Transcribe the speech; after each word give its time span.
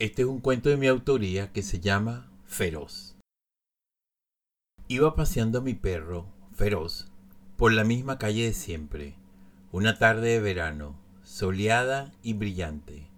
Este 0.00 0.22
es 0.22 0.28
un 0.28 0.38
cuento 0.38 0.68
de 0.68 0.76
mi 0.76 0.86
autoría 0.86 1.50
que 1.50 1.60
se 1.60 1.80
llama 1.80 2.30
Feroz. 2.44 3.16
Iba 4.86 5.16
paseando 5.16 5.58
a 5.58 5.60
mi 5.60 5.74
perro, 5.74 6.26
Feroz, 6.54 7.10
por 7.56 7.72
la 7.72 7.82
misma 7.82 8.16
calle 8.16 8.44
de 8.44 8.52
siempre, 8.52 9.16
una 9.72 9.98
tarde 9.98 10.28
de 10.28 10.40
verano, 10.40 10.94
soleada 11.24 12.12
y 12.22 12.34
brillante, 12.34 13.08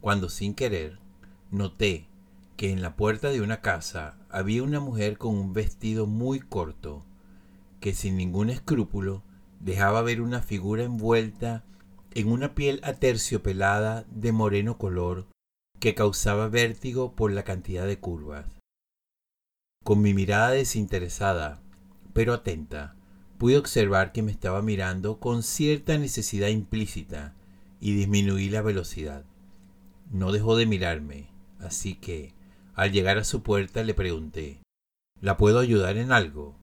cuando 0.00 0.28
sin 0.28 0.54
querer 0.54 1.00
noté 1.50 2.06
que 2.56 2.70
en 2.70 2.80
la 2.80 2.94
puerta 2.94 3.30
de 3.30 3.40
una 3.40 3.60
casa 3.60 4.16
había 4.28 4.62
una 4.62 4.78
mujer 4.78 5.18
con 5.18 5.36
un 5.36 5.52
vestido 5.52 6.06
muy 6.06 6.38
corto, 6.38 7.04
que 7.80 7.92
sin 7.92 8.16
ningún 8.16 8.50
escrúpulo 8.50 9.24
dejaba 9.58 10.00
ver 10.02 10.20
una 10.20 10.42
figura 10.42 10.84
envuelta 10.84 11.64
en 12.14 12.30
una 12.30 12.54
piel 12.54 12.78
aterciopelada 12.84 14.04
de 14.12 14.30
moreno 14.30 14.78
color 14.78 15.26
que 15.80 15.94
causaba 15.94 16.48
vértigo 16.48 17.16
por 17.16 17.32
la 17.32 17.42
cantidad 17.42 17.86
de 17.86 17.98
curvas. 17.98 18.46
Con 19.82 20.02
mi 20.02 20.14
mirada 20.14 20.50
desinteresada, 20.50 21.62
pero 22.12 22.34
atenta, 22.34 22.94
pude 23.38 23.56
observar 23.56 24.12
que 24.12 24.22
me 24.22 24.30
estaba 24.30 24.60
mirando 24.60 25.18
con 25.18 25.42
cierta 25.42 25.96
necesidad 25.96 26.48
implícita 26.48 27.34
y 27.80 27.94
disminuí 27.94 28.50
la 28.50 28.60
velocidad. 28.60 29.24
No 30.10 30.32
dejó 30.32 30.56
de 30.56 30.66
mirarme, 30.66 31.28
así 31.58 31.94
que, 31.94 32.34
al 32.74 32.92
llegar 32.92 33.16
a 33.16 33.24
su 33.24 33.42
puerta, 33.42 33.82
le 33.82 33.94
pregunté, 33.94 34.60
¿La 35.20 35.36
puedo 35.36 35.58
ayudar 35.58 35.98
en 35.98 36.12
algo? 36.12 36.56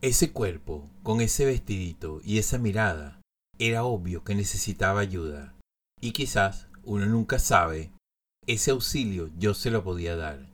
Ese 0.00 0.32
cuerpo, 0.32 0.88
con 1.02 1.20
ese 1.20 1.44
vestidito 1.44 2.20
y 2.22 2.38
esa 2.38 2.58
mirada, 2.58 3.20
era 3.58 3.82
obvio 3.82 4.22
que 4.22 4.36
necesitaba 4.36 5.00
ayuda, 5.00 5.56
y 6.00 6.12
quizás 6.12 6.67
uno 6.88 7.04
nunca 7.04 7.38
sabe, 7.38 7.92
ese 8.46 8.70
auxilio 8.70 9.30
yo 9.38 9.52
se 9.52 9.70
lo 9.70 9.84
podía 9.84 10.16
dar. 10.16 10.48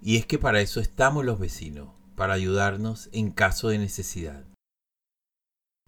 Y 0.00 0.16
es 0.16 0.24
que 0.24 0.38
para 0.38 0.62
eso 0.62 0.80
estamos 0.80 1.26
los 1.26 1.38
vecinos, 1.38 1.90
para 2.16 2.32
ayudarnos 2.32 3.10
en 3.12 3.30
caso 3.30 3.68
de 3.68 3.76
necesidad. 3.76 4.44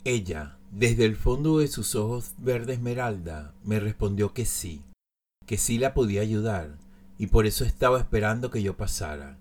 Ella, 0.04 0.58
desde 0.70 1.06
el 1.06 1.16
fondo 1.16 1.58
de 1.58 1.68
sus 1.68 1.94
ojos 1.94 2.34
verde 2.36 2.74
esmeralda, 2.74 3.54
me 3.64 3.80
respondió 3.80 4.34
que 4.34 4.44
sí, 4.44 4.82
que 5.46 5.56
sí 5.56 5.78
la 5.78 5.94
podía 5.94 6.20
ayudar, 6.20 6.76
y 7.16 7.28
por 7.28 7.46
eso 7.46 7.64
estaba 7.64 7.98
esperando 7.98 8.50
que 8.50 8.62
yo 8.62 8.76
pasara. 8.76 9.38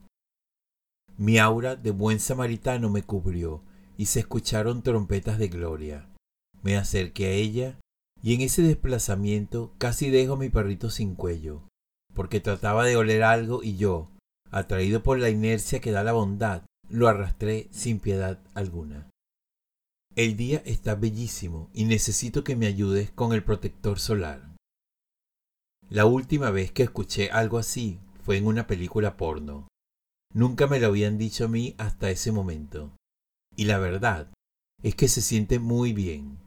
Mi 1.17 1.37
aura 1.37 1.75
de 1.75 1.91
buen 1.91 2.21
samaritano 2.21 2.89
me 2.89 3.03
cubrió, 3.03 3.61
y 3.97 4.05
se 4.05 4.21
escucharon 4.21 4.83
trompetas 4.83 5.37
de 5.37 5.49
gloria. 5.49 6.07
Me 6.61 6.77
acerqué 6.77 7.25
a 7.25 7.31
ella 7.31 7.79
y 8.21 8.33
en 8.33 8.41
ese 8.41 8.61
desplazamiento 8.61 9.73
casi 9.77 10.09
dejo 10.09 10.33
a 10.33 10.37
mi 10.37 10.49
perrito 10.49 10.89
sin 10.89 11.15
cuello, 11.15 11.61
porque 12.13 12.39
trataba 12.39 12.85
de 12.85 12.97
oler 12.97 13.23
algo 13.23 13.63
y 13.63 13.77
yo, 13.77 14.09
atraído 14.51 15.03
por 15.03 15.19
la 15.19 15.29
inercia 15.29 15.79
que 15.79 15.91
da 15.91 16.03
la 16.03 16.13
bondad, 16.13 16.63
lo 16.89 17.07
arrastré 17.07 17.67
sin 17.71 17.99
piedad 17.99 18.39
alguna. 18.53 19.09
El 20.15 20.35
día 20.35 20.61
está 20.65 20.95
bellísimo 20.95 21.69
y 21.73 21.85
necesito 21.85 22.43
que 22.43 22.55
me 22.55 22.67
ayudes 22.67 23.11
con 23.11 23.31
el 23.31 23.43
protector 23.43 23.99
solar. 23.99 24.49
La 25.89 26.05
última 26.05 26.51
vez 26.51 26.71
que 26.71 26.83
escuché 26.83 27.31
algo 27.31 27.57
así 27.57 27.99
fue 28.23 28.37
en 28.37 28.47
una 28.47 28.67
película 28.67 29.17
porno. 29.17 29.67
Nunca 30.33 30.67
me 30.67 30.79
lo 30.79 30.87
habían 30.87 31.17
dicho 31.17 31.45
a 31.45 31.47
mí 31.47 31.73
hasta 31.77 32.11
ese 32.11 32.31
momento. 32.31 32.91
Y 33.55 33.65
la 33.65 33.79
verdad 33.79 34.27
es 34.83 34.95
que 34.95 35.07
se 35.07 35.21
siente 35.21 35.59
muy 35.59 35.93
bien. 35.93 36.37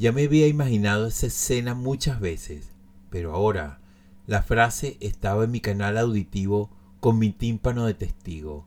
Ya 0.00 0.12
me 0.12 0.24
había 0.24 0.46
imaginado 0.46 1.08
esa 1.08 1.26
escena 1.26 1.74
muchas 1.74 2.20
veces, 2.20 2.70
pero 3.10 3.34
ahora 3.34 3.82
la 4.26 4.42
frase 4.42 4.96
estaba 5.00 5.44
en 5.44 5.50
mi 5.50 5.60
canal 5.60 5.98
auditivo 5.98 6.70
con 7.00 7.18
mi 7.18 7.32
tímpano 7.32 7.84
de 7.84 7.92
testigo. 7.92 8.66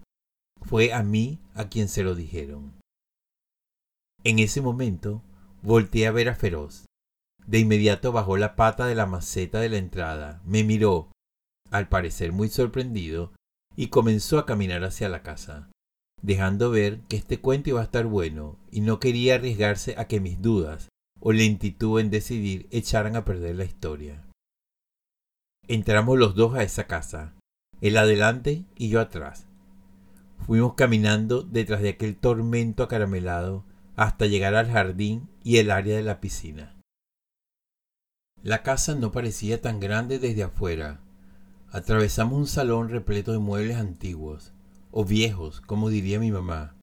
Fue 0.61 0.93
a 0.93 1.01
mí 1.01 1.39
a 1.55 1.69
quien 1.69 1.87
se 1.87 2.03
lo 2.03 2.13
dijeron. 2.13 2.73
En 4.23 4.37
ese 4.37 4.61
momento 4.61 5.23
volteé 5.63 6.05
a 6.05 6.11
ver 6.11 6.29
a 6.29 6.35
Feroz. 6.35 6.85
De 7.47 7.57
inmediato 7.57 8.11
bajó 8.11 8.37
la 8.37 8.55
pata 8.55 8.85
de 8.85 8.93
la 8.93 9.07
maceta 9.07 9.59
de 9.59 9.69
la 9.69 9.77
entrada, 9.77 10.39
me 10.45 10.63
miró, 10.63 11.09
al 11.71 11.89
parecer 11.89 12.31
muy 12.31 12.49
sorprendido, 12.49 13.31
y 13.75 13.87
comenzó 13.87 14.37
a 14.37 14.45
caminar 14.45 14.83
hacia 14.83 15.09
la 15.09 15.23
casa, 15.23 15.71
dejando 16.21 16.69
ver 16.69 16.99
que 17.09 17.15
este 17.15 17.39
cuento 17.39 17.71
iba 17.71 17.81
a 17.81 17.85
estar 17.85 18.05
bueno 18.05 18.59
y 18.69 18.81
no 18.81 18.99
quería 18.99 19.33
arriesgarse 19.33 19.95
a 19.97 20.05
que 20.05 20.19
mis 20.19 20.39
dudas 20.39 20.89
o 21.25 21.31
lentitud 21.31 22.01
en 22.01 22.09
decidir 22.09 22.67
echaran 22.69 23.15
a 23.15 23.23
perder 23.23 23.55
la 23.55 23.63
historia. 23.63 24.21
Entramos 25.69 26.19
los 26.19 26.35
dos 26.35 26.53
a 26.53 26.63
esa 26.63 26.85
casa, 26.85 27.33
él 27.79 27.97
adelante 27.97 28.65
y 28.75 28.89
yo 28.89 28.99
atrás. 28.99 29.47
Fuimos 30.45 30.73
caminando 30.73 31.41
detrás 31.41 31.81
de 31.81 31.89
aquel 31.89 32.17
tormento 32.17 32.83
acaramelado 32.83 33.63
hasta 33.95 34.25
llegar 34.25 34.55
al 34.55 34.69
jardín 34.69 35.29
y 35.45 35.57
el 35.57 35.71
área 35.71 35.95
de 35.95 36.03
la 36.03 36.19
piscina. 36.19 36.75
La 38.41 38.61
casa 38.61 38.93
no 38.93 39.13
parecía 39.13 39.61
tan 39.61 39.79
grande 39.79 40.19
desde 40.19 40.43
afuera. 40.43 40.99
Atravesamos 41.71 42.37
un 42.37 42.47
salón 42.47 42.89
repleto 42.89 43.31
de 43.31 43.39
muebles 43.39 43.77
antiguos, 43.77 44.51
o 44.91 45.05
viejos, 45.05 45.61
como 45.61 45.89
diría 45.89 46.19
mi 46.19 46.31
mamá, 46.31 46.75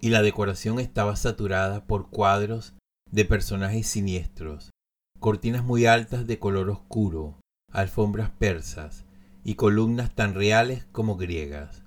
y 0.00 0.08
la 0.08 0.22
decoración 0.22 0.80
estaba 0.80 1.16
saturada 1.16 1.84
por 1.84 2.08
cuadros 2.08 2.74
de 3.14 3.24
personajes 3.24 3.86
siniestros, 3.86 4.70
cortinas 5.20 5.62
muy 5.62 5.86
altas 5.86 6.26
de 6.26 6.40
color 6.40 6.68
oscuro, 6.68 7.38
alfombras 7.70 8.30
persas 8.30 9.04
y 9.44 9.54
columnas 9.54 10.12
tan 10.12 10.34
reales 10.34 10.86
como 10.90 11.16
griegas. 11.16 11.84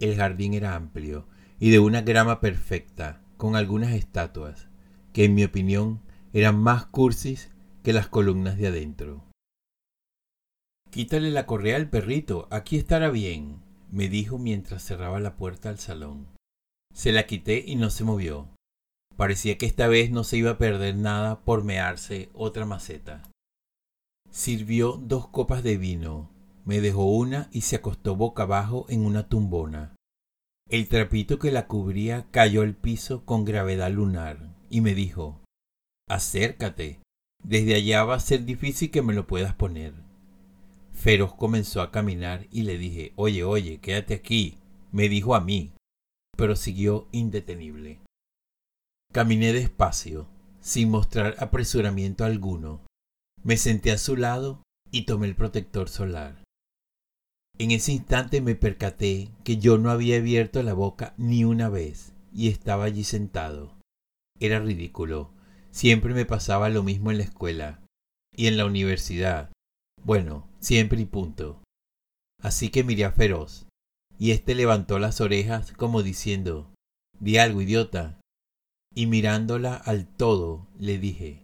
El 0.00 0.16
jardín 0.16 0.52
era 0.52 0.74
amplio 0.74 1.26
y 1.58 1.70
de 1.70 1.78
una 1.78 2.02
grama 2.02 2.40
perfecta, 2.40 3.22
con 3.38 3.56
algunas 3.56 3.94
estatuas, 3.94 4.68
que 5.14 5.24
en 5.24 5.34
mi 5.34 5.44
opinión 5.44 6.02
eran 6.34 6.58
más 6.58 6.84
cursis 6.84 7.50
que 7.82 7.94
las 7.94 8.08
columnas 8.08 8.58
de 8.58 8.66
adentro. 8.66 9.24
Quítale 10.90 11.30
la 11.30 11.46
correa 11.46 11.76
al 11.76 11.88
perrito, 11.88 12.48
aquí 12.50 12.76
estará 12.76 13.08
bien, 13.08 13.62
me 13.90 14.10
dijo 14.10 14.36
mientras 14.36 14.84
cerraba 14.84 15.20
la 15.20 15.36
puerta 15.36 15.70
al 15.70 15.78
salón. 15.78 16.26
Se 16.92 17.12
la 17.12 17.26
quité 17.26 17.64
y 17.66 17.76
no 17.76 17.88
se 17.88 18.04
movió. 18.04 18.57
Parecía 19.18 19.58
que 19.58 19.66
esta 19.66 19.88
vez 19.88 20.12
no 20.12 20.22
se 20.22 20.36
iba 20.36 20.52
a 20.52 20.58
perder 20.58 20.94
nada 20.94 21.40
por 21.40 21.64
mearse 21.64 22.28
otra 22.34 22.64
maceta. 22.66 23.28
Sirvió 24.30 24.92
dos 24.92 25.26
copas 25.26 25.64
de 25.64 25.76
vino, 25.76 26.30
me 26.64 26.80
dejó 26.80 27.06
una 27.06 27.48
y 27.50 27.62
se 27.62 27.74
acostó 27.74 28.14
boca 28.14 28.44
abajo 28.44 28.86
en 28.88 29.04
una 29.04 29.28
tumbona. 29.28 29.96
El 30.70 30.86
trapito 30.86 31.40
que 31.40 31.50
la 31.50 31.66
cubría 31.66 32.28
cayó 32.30 32.62
al 32.62 32.76
piso 32.76 33.24
con 33.24 33.44
gravedad 33.44 33.90
lunar 33.90 34.54
y 34.70 34.82
me 34.82 34.94
dijo 34.94 35.40
Acércate. 36.08 37.00
Desde 37.42 37.74
allá 37.74 38.04
va 38.04 38.14
a 38.14 38.20
ser 38.20 38.44
difícil 38.44 38.92
que 38.92 39.02
me 39.02 39.14
lo 39.14 39.26
puedas 39.26 39.54
poner. 39.54 39.94
Feroz 40.92 41.34
comenzó 41.34 41.82
a 41.82 41.90
caminar 41.90 42.46
y 42.52 42.62
le 42.62 42.78
dije 42.78 43.14
Oye, 43.16 43.42
oye, 43.42 43.78
quédate 43.78 44.14
aquí. 44.14 44.58
Me 44.92 45.08
dijo 45.08 45.34
a 45.34 45.40
mí, 45.40 45.72
pero 46.36 46.54
siguió 46.54 47.08
indetenible. 47.10 47.98
Caminé 49.10 49.54
despacio, 49.54 50.28
sin 50.60 50.90
mostrar 50.90 51.34
apresuramiento 51.38 52.24
alguno. 52.24 52.84
Me 53.42 53.56
senté 53.56 53.90
a 53.90 53.98
su 53.98 54.16
lado 54.16 54.62
y 54.90 55.06
tomé 55.06 55.28
el 55.28 55.34
protector 55.34 55.88
solar. 55.88 56.44
En 57.58 57.70
ese 57.70 57.92
instante 57.92 58.42
me 58.42 58.54
percaté 58.54 59.30
que 59.44 59.56
yo 59.56 59.78
no 59.78 59.90
había 59.90 60.18
abierto 60.18 60.62
la 60.62 60.74
boca 60.74 61.14
ni 61.16 61.44
una 61.44 61.70
vez 61.70 62.12
y 62.34 62.48
estaba 62.48 62.84
allí 62.84 63.02
sentado. 63.02 63.78
Era 64.38 64.60
ridículo. 64.60 65.32
Siempre 65.70 66.12
me 66.12 66.26
pasaba 66.26 66.68
lo 66.68 66.82
mismo 66.82 67.10
en 67.10 67.18
la 67.18 67.24
escuela 67.24 67.80
y 68.36 68.46
en 68.46 68.58
la 68.58 68.66
universidad. 68.66 69.50
Bueno, 70.04 70.46
siempre 70.60 71.00
y 71.00 71.06
punto. 71.06 71.62
Así 72.42 72.68
que 72.68 72.84
miré 72.84 73.06
a 73.06 73.12
Feroz, 73.12 73.66
y 74.18 74.32
éste 74.32 74.54
levantó 74.54 74.98
las 74.98 75.20
orejas 75.20 75.72
como 75.72 76.02
diciendo 76.02 76.70
Di 77.18 77.38
algo, 77.38 77.62
idiota 77.62 78.17
y 78.98 79.06
mirándola 79.06 79.76
al 79.76 80.08
todo 80.08 80.66
le 80.76 80.98
dije, 80.98 81.40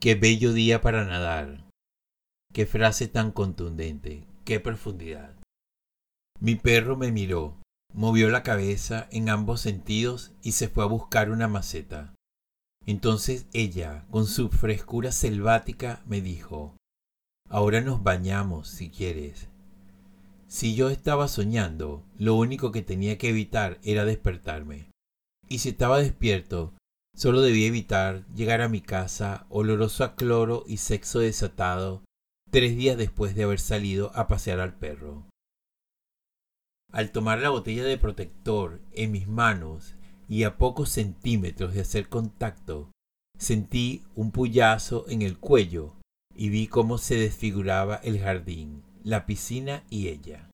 qué 0.00 0.14
bello 0.14 0.54
día 0.54 0.80
para 0.80 1.04
nadar. 1.04 1.68
Qué 2.54 2.64
frase 2.64 3.08
tan 3.08 3.30
contundente, 3.30 4.26
qué 4.46 4.58
profundidad. 4.58 5.36
Mi 6.40 6.54
perro 6.54 6.96
me 6.96 7.12
miró, 7.12 7.58
movió 7.92 8.30
la 8.30 8.42
cabeza 8.42 9.06
en 9.10 9.28
ambos 9.28 9.60
sentidos 9.60 10.32
y 10.42 10.52
se 10.52 10.68
fue 10.68 10.82
a 10.82 10.86
buscar 10.86 11.28
una 11.28 11.46
maceta. 11.46 12.14
Entonces 12.86 13.48
ella, 13.52 14.06
con 14.10 14.26
su 14.26 14.48
frescura 14.48 15.12
selvática, 15.12 16.02
me 16.06 16.22
dijo, 16.22 16.74
Ahora 17.50 17.82
nos 17.82 18.02
bañamos, 18.02 18.68
si 18.68 18.88
quieres. 18.88 19.50
Si 20.48 20.74
yo 20.74 20.88
estaba 20.88 21.28
soñando, 21.28 22.02
lo 22.16 22.34
único 22.36 22.72
que 22.72 22.80
tenía 22.80 23.18
que 23.18 23.28
evitar 23.28 23.78
era 23.82 24.06
despertarme. 24.06 24.86
Y 25.50 25.58
si 25.58 25.68
estaba 25.68 25.98
despierto, 25.98 26.72
Solo 27.14 27.42
debía 27.42 27.68
evitar 27.68 28.26
llegar 28.34 28.60
a 28.60 28.68
mi 28.68 28.80
casa 28.80 29.46
oloroso 29.48 30.02
a 30.02 30.16
cloro 30.16 30.64
y 30.66 30.78
sexo 30.78 31.20
desatado, 31.20 32.02
tres 32.50 32.76
días 32.76 32.96
después 32.96 33.36
de 33.36 33.44
haber 33.44 33.60
salido 33.60 34.10
a 34.14 34.26
pasear 34.26 34.58
al 34.58 34.74
perro. 34.74 35.24
Al 36.92 37.12
tomar 37.12 37.38
la 37.38 37.50
botella 37.50 37.84
de 37.84 37.98
protector 37.98 38.80
en 38.92 39.12
mis 39.12 39.28
manos 39.28 39.94
y 40.28 40.42
a 40.42 40.58
pocos 40.58 40.90
centímetros 40.90 41.74
de 41.74 41.80
hacer 41.80 42.08
contacto, 42.08 42.90
sentí 43.38 44.02
un 44.14 44.32
puyazo 44.32 45.08
en 45.08 45.22
el 45.22 45.38
cuello 45.38 45.94
y 46.34 46.48
vi 46.48 46.66
cómo 46.66 46.98
se 46.98 47.16
desfiguraba 47.16 47.96
el 47.96 48.20
jardín, 48.20 48.82
la 49.04 49.24
piscina 49.26 49.84
y 49.88 50.08
ella. 50.08 50.50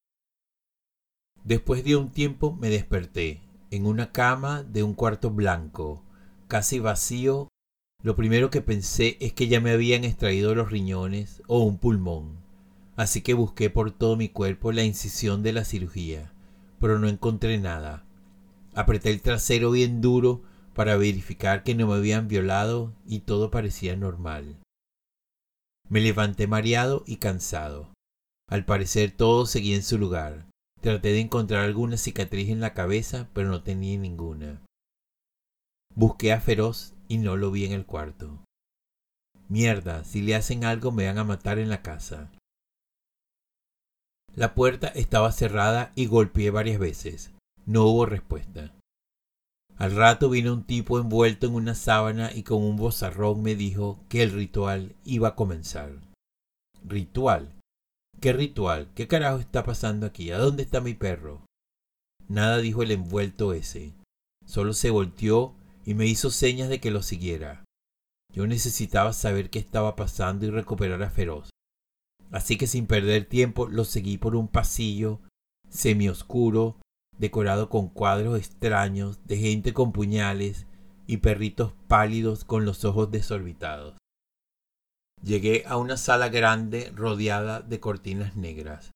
Después 1.45 1.85
de 1.85 1.97
un 1.97 2.11
tiempo 2.11 2.53
me 2.53 2.69
desperté 2.69 3.41
en 3.71 3.87
una 3.87 4.12
cama 4.12 4.62
de 4.62 4.83
un 4.83 4.95
cuarto 4.95 5.31
blanco, 5.31 6.03
casi 6.50 6.81
vacío. 6.81 7.49
Lo 8.02 8.17
primero 8.17 8.50
que 8.50 8.61
pensé 8.61 9.17
es 9.20 9.32
que 9.32 9.49
ya 9.49 9.61
me 9.61 9.70
habían 9.70 10.05
extraído 10.05 10.55
los 10.55 10.70
riñones 10.70 11.43
o 11.47 11.61
un 11.62 11.79
pulmón, 11.79 12.38
así 12.97 13.23
que 13.23 13.35
busqué 13.35 13.70
por 13.70 13.93
todo 13.93 14.17
mi 14.17 14.29
cuerpo 14.29 14.73
la 14.73 14.82
incisión 14.82 15.43
de 15.43 15.52
la 15.52 15.64
cirugía, 15.64 16.32
pero 16.81 16.99
no 16.99 17.08
encontré 17.08 17.56
nada. 17.58 18.05
Apreté 18.75 19.11
el 19.11 19.23
trasero 19.23 19.70
bien 19.70 20.00
duro 20.00 20.43
para 20.75 20.97
verificar 20.97 21.62
que 21.62 21.75
no 21.75 21.87
me 21.87 21.94
habían 21.94 22.26
violado 22.26 22.93
y 23.06 23.20
todo 23.20 23.50
parecía 23.50 23.97
normal. 23.97 24.56
Me 25.88 26.00
levanté 26.00 26.47
mareado 26.47 27.05
y 27.06 27.17
cansado. 27.17 27.93
Al 28.49 28.64
parecer 28.64 29.12
todo 29.12 29.47
seguía 29.47 29.76
en 29.76 29.82
su 29.82 29.99
lugar. 29.99 30.47
Traté 30.81 31.12
de 31.12 31.20
encontrar 31.20 31.64
alguna 31.64 31.97
cicatriz 31.97 32.49
en 32.49 32.61
la 32.61 32.75
cabeza, 32.75 33.29
pero 33.35 33.50
no 33.50 33.62
tenía 33.62 33.99
ninguna. 33.99 34.62
Busqué 36.00 36.32
a 36.32 36.41
Feroz 36.41 36.94
y 37.08 37.19
no 37.19 37.37
lo 37.37 37.50
vi 37.50 37.67
en 37.67 37.73
el 37.73 37.85
cuarto. 37.85 38.43
Mierda, 39.50 40.02
si 40.02 40.23
le 40.23 40.35
hacen 40.35 40.64
algo 40.64 40.93
me 40.93 41.05
van 41.05 41.19
a 41.19 41.25
matar 41.25 41.58
en 41.58 41.69
la 41.69 41.82
casa. 41.82 42.31
La 44.35 44.55
puerta 44.55 44.87
estaba 44.88 45.31
cerrada 45.31 45.93
y 45.94 46.06
golpeé 46.06 46.49
varias 46.50 46.79
veces. 46.79 47.32
No 47.67 47.85
hubo 47.85 48.06
respuesta. 48.06 48.73
Al 49.76 49.94
rato 49.94 50.31
vino 50.31 50.55
un 50.55 50.64
tipo 50.64 50.99
envuelto 50.99 51.47
en 51.47 51.55
una 51.55 51.75
sábana 51.75 52.32
y 52.35 52.44
con 52.44 52.62
un 52.62 52.79
bozarrón 52.79 53.43
me 53.43 53.55
dijo 53.55 53.99
que 54.08 54.23
el 54.23 54.31
ritual 54.31 54.97
iba 55.05 55.29
a 55.29 55.35
comenzar. 55.35 55.93
¿Ritual? 56.82 57.52
¿Qué 58.23 58.32
ritual? 58.32 58.88
¿Qué 58.94 59.06
carajo 59.06 59.38
está 59.38 59.64
pasando 59.64 60.06
aquí? 60.06 60.31
¿A 60.31 60.38
dónde 60.38 60.62
está 60.62 60.81
mi 60.81 60.94
perro? 60.94 61.44
Nada 62.26 62.56
dijo 62.56 62.82
el 62.82 62.91
envuelto 62.91 63.52
ese. 63.52 63.93
Solo 64.47 64.73
se 64.73 64.88
volteó 64.88 65.60
y 65.85 65.94
me 65.94 66.06
hizo 66.06 66.31
señas 66.31 66.69
de 66.69 66.81
que 66.81 66.91
lo 66.91 67.03
siguiera. 67.03 67.65
Yo 68.32 68.47
necesitaba 68.47 69.12
saber 69.12 69.50
qué 69.50 69.59
estaba 69.59 69.97
pasando 69.97 70.47
y 70.47 70.50
recuperar 70.50 71.03
a 71.03 71.11
Feroz. 71.11 71.50
Así 72.31 72.56
que 72.56 72.67
sin 72.67 72.87
perder 72.87 73.25
tiempo 73.25 73.69
lo 73.69 73.85
seguí 73.85 74.19
por 74.19 74.37
un 74.37 74.49
pasillo 74.49 75.21
semioscuro 75.69 76.77
decorado 77.19 77.69
con 77.69 77.88
cuadros 77.88 78.38
extraños 78.38 79.19
de 79.27 79.37
gente 79.37 79.73
con 79.73 79.93
puñales 79.93 80.67
y 81.06 81.19
perritos 81.19 81.73
pálidos 81.88 82.44
con 82.44 82.65
los 82.65 82.85
ojos 82.85 83.11
desorbitados. 83.11 83.97
Llegué 85.23 85.65
a 85.67 85.76
una 85.76 85.97
sala 85.97 86.29
grande 86.29 86.93
rodeada 86.94 87.61
de 87.61 87.79
cortinas 87.79 88.37
negras. 88.37 88.91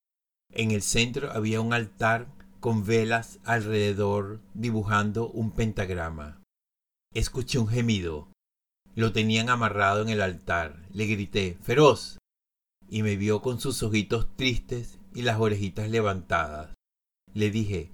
En 0.53 0.71
el 0.71 0.83
centro 0.83 1.33
había 1.33 1.61
un 1.61 1.75
altar 1.75 2.29
con 2.61 2.87
velas 2.87 3.41
alrededor 3.45 4.41
dibujando 4.55 5.29
un 5.29 5.51
pentagrama. 5.51 6.41
Escuché 7.15 7.61
un 7.61 7.69
gemido. 7.69 8.27
Lo 8.97 9.13
tenían 9.13 9.49
amarrado 9.49 10.03
en 10.03 10.09
el 10.09 10.21
altar. 10.21 10.85
Le 10.93 11.07
grité 11.07 11.57
Feroz. 11.63 12.19
y 12.89 13.03
me 13.03 13.17
vio 13.17 13.41
con 13.41 13.61
sus 13.61 13.83
ojitos 13.85 14.37
tristes 14.37 14.99
y 15.15 15.23
las 15.23 15.39
orejitas 15.39 15.89
levantadas. 15.89 16.75
Le 17.33 17.51
dije 17.51 17.93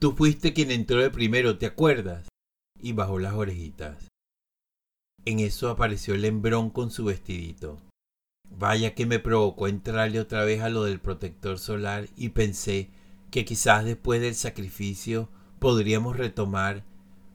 Tú 0.00 0.12
fuiste 0.12 0.52
quien 0.52 0.72
entró 0.72 1.00
de 1.00 1.10
primero, 1.10 1.58
¿te 1.58 1.66
acuerdas? 1.66 2.28
Y 2.80 2.92
bajó 2.92 3.20
las 3.20 3.34
orejitas. 3.34 4.08
En 5.24 5.38
eso 5.38 5.68
apareció 5.68 6.14
el 6.14 6.24
hembrón 6.24 6.70
con 6.70 6.90
su 6.90 7.04
vestidito. 7.04 7.80
Vaya 8.48 8.94
que 8.94 9.06
me 9.06 9.20
provocó 9.20 9.68
entrarle 9.68 10.18
otra 10.18 10.44
vez 10.44 10.60
a 10.60 10.70
lo 10.70 10.84
del 10.84 10.98
protector 10.98 11.58
solar 11.60 12.08
y 12.16 12.30
pensé 12.30 12.90
que 13.30 13.44
quizás 13.44 13.84
después 13.84 14.20
del 14.20 14.34
sacrificio 14.34 15.28
podríamos 15.60 16.16
retomar, 16.16 16.84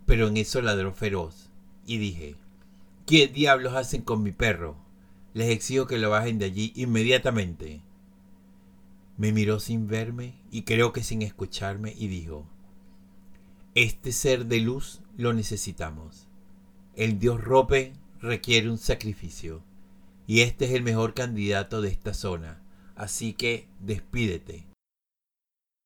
pero 0.05 0.27
en 0.27 0.37
eso 0.37 0.61
ladró 0.61 0.93
feroz. 0.93 1.49
Y 1.85 1.97
dije, 1.97 2.35
¿qué 3.05 3.27
diablos 3.27 3.73
hacen 3.73 4.01
con 4.01 4.23
mi 4.23 4.31
perro? 4.31 4.75
Les 5.33 5.49
exijo 5.49 5.87
que 5.87 5.97
lo 5.97 6.09
bajen 6.09 6.39
de 6.39 6.45
allí 6.45 6.71
inmediatamente. 6.75 7.81
Me 9.17 9.31
miró 9.31 9.59
sin 9.59 9.87
verme 9.87 10.35
y 10.51 10.63
creo 10.63 10.93
que 10.93 11.03
sin 11.03 11.21
escucharme 11.21 11.93
y 11.97 12.07
dijo, 12.07 12.47
este 13.75 14.11
ser 14.11 14.45
de 14.45 14.59
luz 14.59 15.01
lo 15.17 15.33
necesitamos. 15.33 16.27
El 16.95 17.19
dios 17.19 17.43
Rope 17.43 17.93
requiere 18.21 18.69
un 18.69 18.77
sacrificio 18.77 19.61
y 20.27 20.41
este 20.41 20.65
es 20.65 20.71
el 20.71 20.81
mejor 20.81 21.13
candidato 21.13 21.81
de 21.81 21.89
esta 21.89 22.13
zona, 22.13 22.61
así 22.95 23.33
que 23.33 23.67
despídete. 23.81 24.65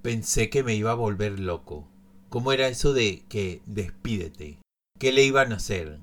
Pensé 0.01 0.49
que 0.49 0.63
me 0.63 0.75
iba 0.75 0.91
a 0.91 0.95
volver 0.95 1.39
loco. 1.39 1.87
¿Cómo 2.29 2.51
era 2.51 2.67
eso 2.67 2.93
de 2.93 3.23
que 3.27 3.61
despídete? 3.65 4.59
¿Qué 4.99 5.11
le 5.11 5.23
iban 5.23 5.51
a 5.51 5.55
hacer? 5.55 5.99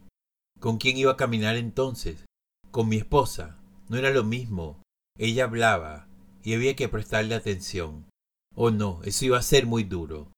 ¿Con 0.58 0.78
quién 0.78 0.96
iba 0.96 1.12
a 1.12 1.16
caminar 1.16 1.54
entonces? 1.56 2.24
Con 2.72 2.88
mi 2.88 2.96
esposa. 2.96 3.58
No 3.88 3.96
era 3.96 4.10
lo 4.10 4.24
mismo. 4.24 4.82
Ella 5.16 5.44
hablaba 5.44 6.08
y 6.42 6.54
había 6.54 6.74
que 6.74 6.88
prestarle 6.88 7.36
atención. 7.36 8.06
Oh 8.56 8.72
no, 8.72 9.00
eso 9.04 9.24
iba 9.24 9.38
a 9.38 9.42
ser 9.42 9.66
muy 9.66 9.84
duro. 9.84 10.32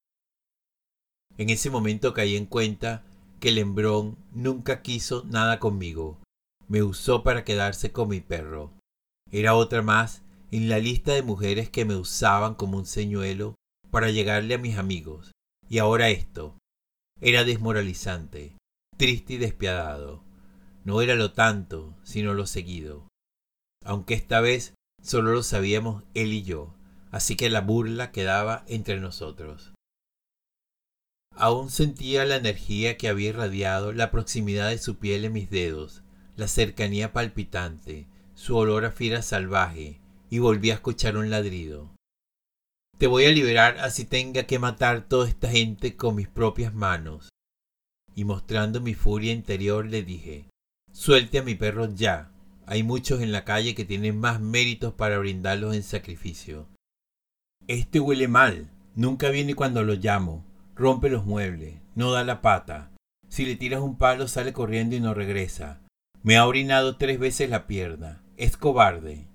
En 1.39 1.49
ese 1.49 1.71
momento 1.71 2.13
caí 2.13 2.37
en 2.37 2.47
cuenta 2.47 3.05
que 3.41 3.49
el 3.49 3.59
hembrón 3.59 4.19
nunca 4.33 4.83
quiso 4.83 5.25
nada 5.25 5.59
conmigo. 5.59 6.19
Me 6.67 6.83
usó 6.83 7.23
para 7.23 7.45
quedarse 7.45 7.93
con 7.93 8.09
mi 8.09 8.21
perro. 8.21 8.73
Era 9.31 9.55
otra 9.55 9.81
más 9.81 10.23
en 10.51 10.69
la 10.69 10.79
lista 10.81 11.13
de 11.13 11.23
mujeres 11.23 11.71
que 11.71 11.87
me 11.87 11.97
usaban 11.97 12.57
como 12.57 12.77
un 12.77 12.87
señuelo 12.87 13.55
para 13.91 14.11
llegarle 14.11 14.55
a 14.55 14.59
mis 14.59 14.77
amigos. 14.77 15.31
Y 15.69 15.79
ahora 15.79 16.09
esto. 16.09 16.57
Era 17.21 17.45
desmoralizante, 17.45 18.57
triste 18.97 19.35
y 19.35 19.37
despiadado. 19.39 20.23
No 20.85 21.03
era 21.03 21.15
lo 21.15 21.33
tanto, 21.33 21.95
sino 22.05 22.33
lo 22.33 22.47
seguido. 22.47 23.09
Aunque 23.85 24.15
esta 24.15 24.41
vez 24.41 24.75
solo 25.03 25.33
lo 25.33 25.43
sabíamos 25.43 26.05
él 26.15 26.33
y 26.33 26.43
yo, 26.43 26.75
así 27.11 27.37
que 27.37 27.51
la 27.51 27.61
burla 27.61 28.13
quedaba 28.13 28.65
entre 28.67 29.01
nosotros. 29.01 29.73
Aún 31.35 31.71
sentía 31.71 32.25
la 32.25 32.37
energía 32.37 32.97
que 32.97 33.09
había 33.09 33.29
irradiado 33.29 33.93
la 33.93 34.11
proximidad 34.11 34.71
de 34.71 34.79
su 34.79 34.97
piel 34.99 35.25
en 35.25 35.33
mis 35.33 35.51
dedos, 35.51 36.03
la 36.37 36.49
cercanía 36.49 37.13
palpitante, 37.13 38.07
su 38.35 38.57
olor 38.57 38.85
a 38.85 38.91
fiera 38.91 39.23
salvaje, 39.23 40.01
y 40.31 40.39
volví 40.39 40.71
a 40.71 40.75
escuchar 40.75 41.17
un 41.17 41.31
ladrido. 41.31 41.91
Te 42.99 43.07
voy 43.07 43.25
a 43.27 43.31
liberar 43.31 43.79
así 43.79 44.05
tenga 44.05 44.45
que 44.45 44.59
matar 44.59 45.09
toda 45.09 45.29
esta 45.29 45.49
gente 45.49 45.97
con 45.97 46.17
mis 46.17 46.29
propias 46.29 46.75
manos. 46.75 47.29
Y 48.15 48.25
mostrando 48.25 48.81
mi 48.81 48.95
furia 48.95 49.33
interior 49.33 49.87
le 49.87 50.03
dije, 50.03 50.47
suelte 50.93 51.39
a 51.39 51.43
mi 51.43 51.55
perro 51.55 51.95
ya. 51.95 52.33
Hay 52.67 52.83
muchos 52.83 53.23
en 53.23 53.33
la 53.33 53.45
calle 53.45 53.75
que 53.75 53.85
tienen 53.85 54.19
más 54.19 54.41
méritos 54.41 54.93
para 54.93 55.19
brindarlos 55.19 55.75
en 55.75 55.83
sacrificio. 55.83 56.69
Este 57.67 58.01
huele 58.01 58.29
mal. 58.29 58.71
Nunca 58.95 59.31
viene 59.31 59.55
cuando 59.55 59.85
lo 59.85 59.95
llamo 59.95 60.45
rompe 60.79 61.11
los 61.11 61.27
muebles, 61.27 61.75
no 61.97 62.13
da 62.13 62.25
la 62.25 62.41
pata. 62.41 62.93
Si 63.29 63.45
le 63.45 63.57
tiras 63.57 63.81
un 63.81 63.99
palo 63.99 64.29
sale 64.29 64.53
corriendo 64.53 64.95
y 64.97 65.01
no 65.01 65.13
regresa. 65.13 65.81
Me 66.23 66.37
ha 66.37 66.47
orinado 66.47 66.97
tres 66.97 67.19
veces 67.19 67.51
la 67.51 67.67
pierna. 67.67 68.23
Es 68.37 68.57
cobarde. 68.57 69.27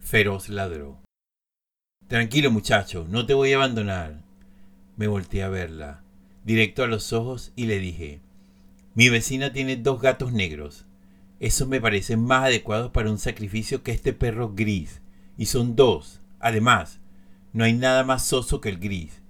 Feroz 0.00 0.48
ladró. 0.48 1.00
Tranquilo 2.08 2.50
muchacho, 2.50 3.06
no 3.08 3.26
te 3.26 3.34
voy 3.34 3.52
a 3.52 3.56
abandonar. 3.56 4.22
Me 4.96 5.06
volteé 5.06 5.42
a 5.42 5.50
verla, 5.50 6.02
directo 6.42 6.82
a 6.82 6.86
los 6.86 7.12
ojos, 7.12 7.52
y 7.54 7.66
le 7.66 7.78
dije, 7.78 8.20
mi 8.94 9.10
vecina 9.10 9.52
tiene 9.52 9.76
dos 9.76 10.00
gatos 10.00 10.32
negros. 10.32 10.86
Esos 11.38 11.68
me 11.68 11.82
parecen 11.82 12.24
más 12.24 12.44
adecuados 12.44 12.90
para 12.92 13.10
un 13.10 13.18
sacrificio 13.18 13.82
que 13.82 13.92
este 13.92 14.14
perro 14.14 14.54
gris. 14.54 15.02
Y 15.36 15.46
son 15.46 15.76
dos. 15.76 16.20
Además, 16.40 16.98
no 17.52 17.64
hay 17.64 17.74
nada 17.74 18.04
más 18.04 18.24
soso 18.24 18.60
que 18.60 18.70
el 18.70 18.78
gris. 18.78 19.20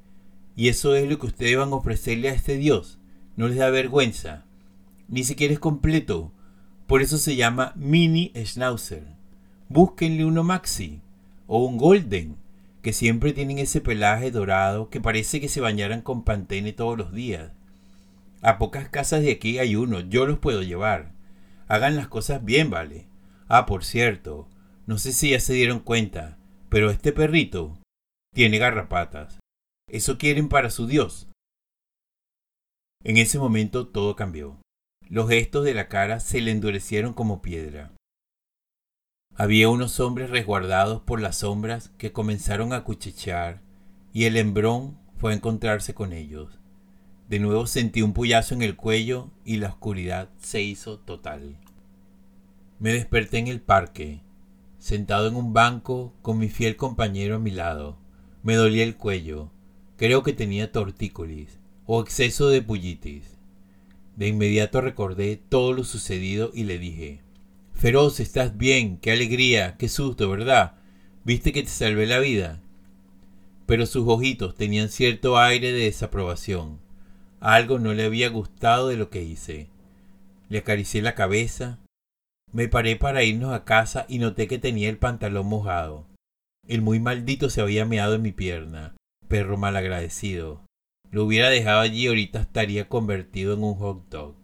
Y 0.56 0.68
eso 0.68 0.94
es 0.94 1.08
lo 1.08 1.18
que 1.18 1.26
ustedes 1.26 1.58
van 1.58 1.72
a 1.72 1.76
ofrecerle 1.76 2.30
a 2.30 2.32
este 2.32 2.56
Dios. 2.56 2.98
No 3.36 3.48
les 3.48 3.58
da 3.58 3.70
vergüenza. 3.70 4.44
Ni 5.08 5.24
siquiera 5.24 5.52
es 5.52 5.60
completo. 5.60 6.32
Por 6.86 7.02
eso 7.02 7.18
se 7.18 7.34
llama 7.34 7.72
mini 7.74 8.32
schnauzer. 8.36 9.02
Búsquenle 9.68 10.24
uno 10.24 10.44
maxi 10.44 11.02
o 11.46 11.64
un 11.64 11.76
golden, 11.76 12.36
que 12.82 12.92
siempre 12.92 13.32
tienen 13.32 13.58
ese 13.58 13.80
pelaje 13.80 14.30
dorado 14.30 14.90
que 14.90 15.00
parece 15.00 15.40
que 15.40 15.48
se 15.48 15.60
bañaran 15.60 16.02
con 16.02 16.24
pantene 16.24 16.72
todos 16.72 16.96
los 16.96 17.12
días. 17.12 17.52
A 18.40 18.58
pocas 18.58 18.88
casas 18.88 19.22
de 19.22 19.32
aquí 19.32 19.58
hay 19.58 19.76
uno, 19.76 20.00
yo 20.00 20.26
los 20.26 20.38
puedo 20.38 20.62
llevar. 20.62 21.12
Hagan 21.66 21.96
las 21.96 22.08
cosas 22.08 22.44
bien, 22.44 22.70
vale. 22.70 23.08
Ah, 23.48 23.66
por 23.66 23.84
cierto, 23.84 24.48
No 24.86 24.96
sé 24.96 25.12
si 25.12 25.30
ya 25.30 25.40
se 25.40 25.52
dieron 25.52 25.80
cuenta, 25.80 26.38
pero 26.70 26.90
este 26.90 27.12
perrito 27.12 27.78
tiene 28.34 28.56
garrapatas. 28.56 29.38
Eso 29.86 30.16
quieren 30.16 30.48
para 30.48 30.70
su 30.70 30.86
Dios. 30.86 31.28
En 33.04 33.18
ese 33.18 33.38
momento 33.38 33.88
todo 33.88 34.16
cambió. 34.16 34.56
Los 35.08 35.28
gestos 35.28 35.64
de 35.64 35.74
la 35.74 35.88
cara 35.88 36.20
se 36.20 36.40
le 36.40 36.52
endurecieron 36.52 37.12
como 37.12 37.42
piedra. 37.42 37.92
Había 39.40 39.68
unos 39.68 40.00
hombres 40.00 40.30
resguardados 40.30 41.00
por 41.02 41.20
las 41.20 41.38
sombras 41.38 41.92
que 41.96 42.10
comenzaron 42.10 42.72
a 42.72 42.82
cuchichear 42.82 43.62
y 44.12 44.24
el 44.24 44.36
hembrón 44.36 44.98
fue 45.16 45.30
a 45.30 45.36
encontrarse 45.36 45.94
con 45.94 46.12
ellos. 46.12 46.58
De 47.28 47.38
nuevo 47.38 47.68
sentí 47.68 48.02
un 48.02 48.14
puyazo 48.14 48.56
en 48.56 48.62
el 48.62 48.74
cuello 48.74 49.30
y 49.44 49.58
la 49.58 49.68
oscuridad 49.68 50.28
se 50.38 50.62
hizo 50.62 50.98
total. 50.98 51.56
Me 52.80 52.92
desperté 52.92 53.38
en 53.38 53.46
el 53.46 53.60
parque, 53.60 54.22
sentado 54.80 55.28
en 55.28 55.36
un 55.36 55.52
banco 55.52 56.14
con 56.20 56.40
mi 56.40 56.48
fiel 56.48 56.74
compañero 56.74 57.36
a 57.36 57.38
mi 57.38 57.52
lado. 57.52 57.96
Me 58.42 58.56
dolía 58.56 58.82
el 58.82 58.96
cuello. 58.96 59.52
Creo 59.96 60.24
que 60.24 60.32
tenía 60.32 60.72
tortícolis 60.72 61.60
o 61.86 62.02
exceso 62.02 62.48
de 62.48 62.60
pullitis. 62.60 63.38
De 64.16 64.26
inmediato 64.26 64.80
recordé 64.80 65.36
todo 65.36 65.74
lo 65.74 65.84
sucedido 65.84 66.50
y 66.52 66.64
le 66.64 66.80
dije, 66.80 67.22
Feroz, 67.78 68.18
estás 68.18 68.58
bien, 68.58 68.98
qué 68.98 69.12
alegría, 69.12 69.76
qué 69.76 69.88
susto, 69.88 70.28
¿verdad? 70.28 70.74
¿Viste 71.22 71.52
que 71.52 71.62
te 71.62 71.68
salvé 71.68 72.08
la 72.08 72.18
vida? 72.18 72.60
Pero 73.66 73.86
sus 73.86 74.08
ojitos 74.08 74.56
tenían 74.56 74.88
cierto 74.88 75.38
aire 75.38 75.70
de 75.70 75.84
desaprobación. 75.84 76.80
Algo 77.38 77.78
no 77.78 77.94
le 77.94 78.04
había 78.04 78.30
gustado 78.30 78.88
de 78.88 78.96
lo 78.96 79.10
que 79.10 79.22
hice. 79.22 79.68
Le 80.48 80.58
acaricié 80.58 81.02
la 81.02 81.14
cabeza. 81.14 81.78
Me 82.50 82.66
paré 82.66 82.96
para 82.96 83.22
irnos 83.22 83.54
a 83.54 83.64
casa 83.64 84.06
y 84.08 84.18
noté 84.18 84.48
que 84.48 84.58
tenía 84.58 84.88
el 84.88 84.98
pantalón 84.98 85.46
mojado. 85.46 86.04
El 86.66 86.82
muy 86.82 86.98
maldito 86.98 87.48
se 87.48 87.60
había 87.60 87.84
meado 87.84 88.16
en 88.16 88.22
mi 88.22 88.32
pierna. 88.32 88.96
Perro 89.28 89.56
malagradecido. 89.56 90.64
Lo 91.12 91.24
hubiera 91.24 91.48
dejado 91.48 91.78
allí 91.78 92.06
y 92.06 92.08
ahorita 92.08 92.40
estaría 92.40 92.88
convertido 92.88 93.54
en 93.54 93.62
un 93.62 93.76
hot 93.76 94.08
dog. 94.08 94.37